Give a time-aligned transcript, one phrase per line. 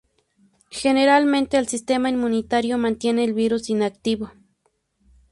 [0.71, 4.31] Generalmente, el sistema inmunitario mantiene el virus inactivo.